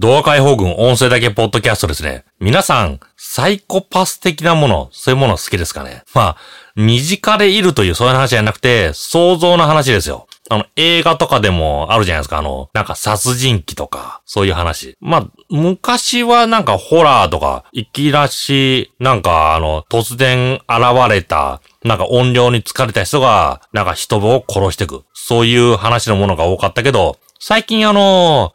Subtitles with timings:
[0.00, 2.24] 動画解放軍音声だけポッドキャストですね。
[2.38, 6.04] 皆さん、サイコパス的なもの、そういうもの好きですかね？
[6.14, 6.36] まあ、
[6.76, 10.28] 身近でいるというそういう話じゃなくて、想像の話ですよ。
[10.50, 12.38] あの、映画とかでもあるじゃないですか。
[12.38, 14.96] あの、なんか殺人鬼とか、そういう話。
[15.00, 25.02] まあ、昔はなんかホラーとか、いきらし、なんかあの、突然現れた、なんか音量に疲れた人が、なんか人を殺していく。
[25.12, 28.52] そういう話のものが多かったけど、最近あの、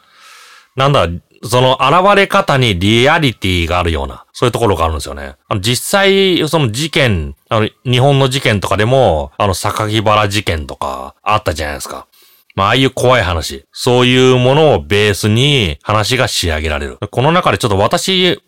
[0.77, 1.09] なんだ、
[1.43, 5.35] その現れ方にリアリティがあるような、そういうところがあるんですよね。
[5.47, 12.07] あの実際、その事件、あの、日本の事件とかでも、あの、榊原事件とかあったじゃないですか。
[12.55, 13.65] まあ、ああいう怖い話。
[13.71, 16.97] そういうものをベースに話が仕上げられる。
[17.09, 18.41] この中でちょっと私、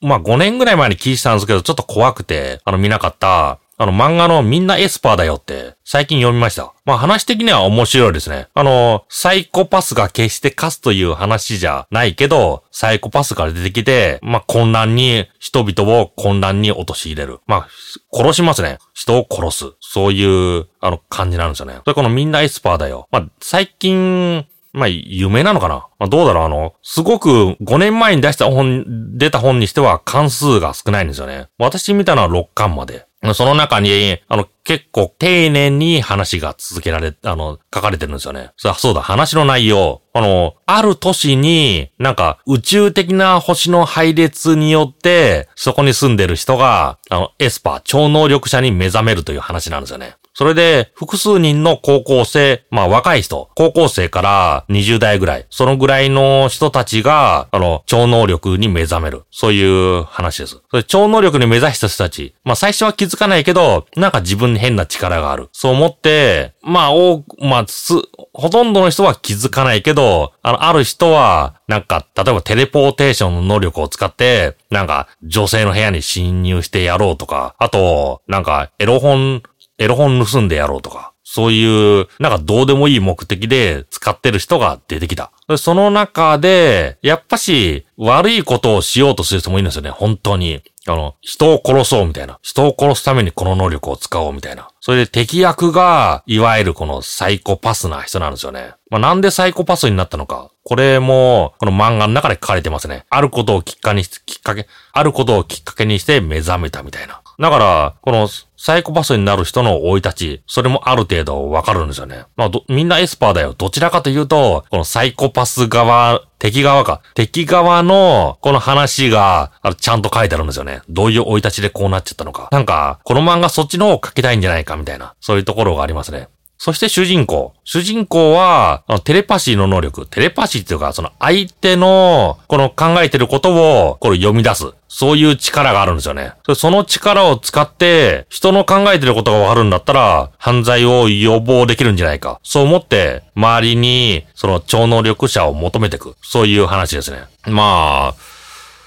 [0.00, 6.72] まあ5年ぐらい前に聞いてたんですけど、ちょっと怖くて、あの見なかった、あの漫画のみんなエスパーだよって最近読みました。
[6.84, 8.46] まあ話的には面白いですね。
[8.54, 17.40] あの、サイコパスが決して勝つという話じゃないけど、サイコパスから出てきて、まあ混乱に、人々を混乱に陥れる。
[17.48, 17.68] まあ、
[18.12, 18.78] 殺しますね。
[18.94, 19.72] 人を殺す。
[19.80, 21.80] そういう、あの、感じなんですよね。
[21.84, 23.08] それこのみんなエスパーだよ。
[23.10, 31.48] まあ、最近、まあ、夢なのかなまあ、どうだろうあの、すごく5年前に出した本、出た本にしては巻数が少ないんですよね。
[31.58, 33.06] 私見たのは6巻まで。
[33.34, 38.50] その中に、あの、結構丁寧に話が続けられ、あの、書かれてるんですよね。
[38.56, 40.02] そそうだ、話の内容。
[40.12, 50.16] あの、ある都市に、なんか宇宙的な星の配列によって、そこに住んでる人が、あの、エスパー、超能力者に目覚めるという話なんですよね。
[50.34, 59.24] それで、複数人の高校生、まあ若い人、高校生から20代ぐらい、そのぐらいの人たちが、あの、超能力に目覚める。
[59.30, 59.62] そうい
[59.98, 60.60] う話です。
[60.70, 65.48] それ超能力に目指した人たち、まあ最初は気づかないけど、なんか自分に変な力がある。
[65.52, 67.94] そう思って、まあ、お、まあ、す、
[68.32, 79.42] ほとんどの人は気づかないけど、あの、ある人は、なんか、例えばテレポーテーションの能力を使って、なんか、女性の部屋に侵入してやろうとか、あと、なんか、エロ本
[79.82, 85.32] エロ本盗んでやろうとか、そういう、なんかどうでもいい目的で使ってる人が出てきた。
[85.56, 90.60] その中で、やっぱし、悪いことをしようとする人もいるんですよね、本当に。
[90.86, 92.38] あの、人を殺そうみたいな。
[92.42, 94.68] 人を殺すためにこの能力を使おうみたいな。
[94.84, 98.74] それで敵役が、いわゆるこのサイコパスな人なんですよね。
[98.90, 100.50] まあ、なんでサイコパスになったのか。
[100.64, 103.06] これも、この漫画の中で書かれてますね。
[103.08, 107.22] あることをきっかけに、きっかけ、あることをきっかけにして目覚めたみたいな。
[107.38, 112.24] だから、このサイコパスになる人の生い立ち、それもある程度わかるんですよね。
[112.34, 113.54] まあ、みんなエスパーだよ。
[113.56, 117.02] どちらかというと、このサイコパス側敵側か。
[117.14, 120.82] 敵側の、この話が、あちゃんと書いてあるんですよね。
[120.88, 122.48] どういう生い立ちでこうなっちゃったのか。
[122.50, 126.28] なんか、この漫画そっちの方を書きたいんじゃないかみたいな、そういうところがありますね。
[126.64, 127.54] そして主人公。
[127.64, 130.06] 主人公は、テレパシーの能力。
[130.06, 133.52] テレパシーっていうか、その相手の、この考えてること
[133.88, 134.72] を、これ読み出す。
[134.86, 136.34] そういう力があるんですよね。
[136.54, 142.38] その力を使って、人の考えてることがわかるんだったら、犯罪を予防できるんじゃないか。
[142.44, 146.14] そう思って、周りに、その超能力者を求めていく。
[146.22, 147.24] そういう話ですね。
[147.46, 148.31] まあ、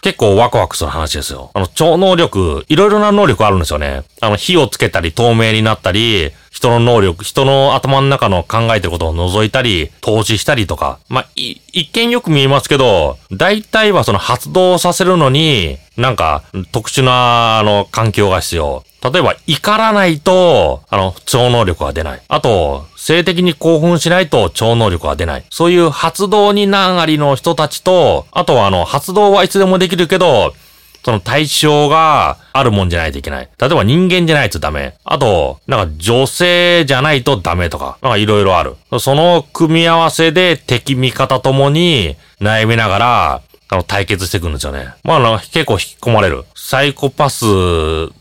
[0.05, 1.49] 結構ワクワクする話ですよ。
[1.55, 4.03] あの、超能力、いろいろな能力あるんですよね。
[4.21, 10.99] あの、火をつけたり、透明になったり、人の能力、人の頭の中の考えてることを覗いたり、投資したりとか。
[11.09, 18.83] まあ、一見よく見えますけど、大体はその発動させるのに、なんか、特殊な、あの、環境が必要。
[19.03, 22.21] 例えば、怒らないと、あの、超能力は出ない。
[22.27, 25.45] あと、性的に興奮しないと超能力は出ない。
[25.51, 30.53] そういう発動に難ありの人たちと、あとはあの、発動はいつでもできるけど、
[31.05, 33.47] その対象があるもんじゃないといけない。
[33.59, 34.95] 例えば人間じゃないとダメ。
[35.03, 38.75] あと、なんか女性じゃないとダメとか、なんかいろいろある。
[38.99, 43.41] その組み合わせで敵味方ともに悩みながら、
[43.75, 44.93] あの、対決してくるんですよね。
[45.03, 46.45] まあの、結構引き込まれる。
[46.55, 47.45] サイコパス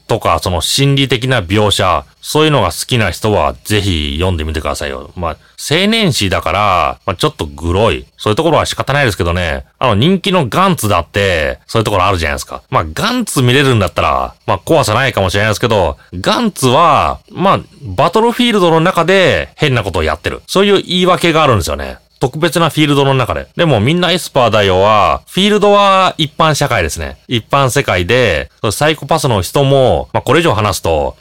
[0.06, 5.12] とか、その心理的な描写、そういうのが好きな人は、ぜひ読んでみてくださいよ。
[5.16, 8.06] まあ、青年誌だから、まあ、ちょっとグロい。
[8.18, 9.64] そういうところは仕方ないですけどね。
[9.78, 12.62] あの、人気のガンツだって、そういうところあるじゃないですか。
[12.70, 20.42] まあ、ガンツ見れるんだったら、まあ、怖さないかもしれないですけど、ガンツは、まあ、バトルフィールドの中で変なことをやってる。
[20.46, 21.98] そういう言い訳があるんですよね。
[22.20, 23.48] 特別なフィールドの中で。
[23.56, 27.18] でもみんなエスパーだよは、フィールドは一般社会ですね。
[27.28, 31.16] 一般世界で、サイコパスの人も、まあ、これ以上話すと、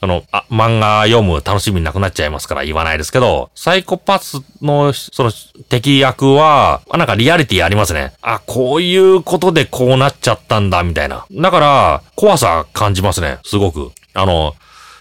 [0.00, 5.32] あの、あ、漫画読む楽しみなくなっちゃいますから言わないですけど、サイコパスの、その、
[5.68, 8.12] 敵役は、なんかリアリティありますね。
[8.20, 11.24] あ、こういうことでこうなっちゃったんだ、みたいな。
[11.30, 13.90] だから、怖さ感じますね、すごく。
[14.12, 14.54] あの、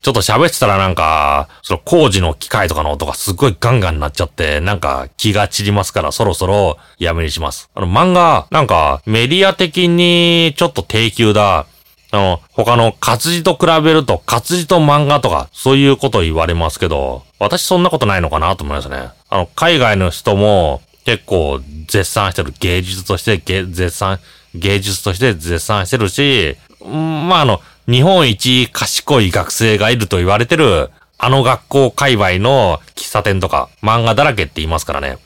[0.06, 7.72] ちょっと喋ってたらなんか、その工事の機械とかの音がすっごいガンガンになっちゃって、なんか気が散りますからそろそろやめにします。
[7.74, 11.66] あの漫画、なんかメディア的にちょっと低級だ。
[12.12, 19.10] あの、他の活字と比べると活字と漫画とか、そういうこと言われますけど、私そんなことないのかなと思いますね。
[19.32, 24.20] あの、海外の人も結構絶賛してる芸術として絶賛、
[24.54, 35.18] 芸術として絶賛してるし、まあ、あの、日本一賢い学生がいると言われてる、あの学校界隈の喫茶店とか漫画だらけって言いますからね。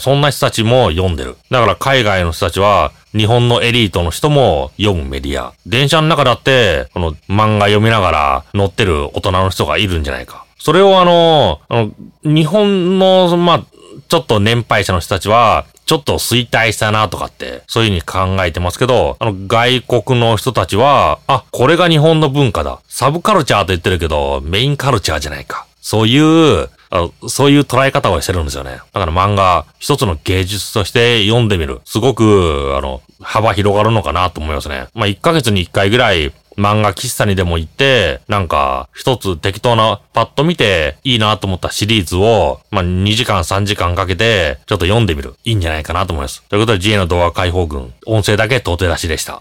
[0.00, 1.36] そんな人たちも読んでる。
[1.50, 5.54] だから海外の人たちは、日本のエリートの人も読むメディア。
[5.64, 10.44] 電車の中だって、この漫画読みながら乗ってる大人の人がいるんじゃないか。
[10.58, 11.92] それをあの、あの
[12.24, 13.64] 日本の、まあ、
[14.08, 22.80] ちょっと年配者の人たちは、ちょっと衰退したなとかって、そういう風に考えてますけど、あの、外国の人たちは、あ、これが日本の文化だ。
[22.88, 25.64] サブカルチャーと言ってるけど、メインカルチャーじゃないか。
[25.80, 28.80] そういう、あそういう捉え方をしてるんですよね。
[28.92, 31.80] だから漫画、一つの芸術として読んでみる。
[31.84, 34.88] すごく、あの、幅広がるのかなと思いますね。
[34.94, 45.34] まあ、1ヶ月に1回ぐらい、漫画喫茶にでも行って、なんか、一つ適当なパッと見ていいなと思ったシリーズを、まあ、2時間3時間かけて、ちょっと読んでみる。
[45.44, 46.42] いいんじゃないかなと思います。
[46.48, 49.34] ということで、GA の動画解放軍、音声だけ到底出しでした。